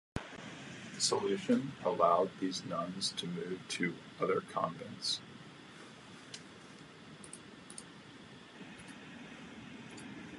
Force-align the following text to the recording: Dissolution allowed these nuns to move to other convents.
Dissolution 0.95 1.73
allowed 1.85 2.31
these 2.39 2.65
nuns 2.65 3.11
to 3.17 3.27
move 3.27 3.61
to 3.67 3.93
other 4.19 4.41
convents. 4.41 5.19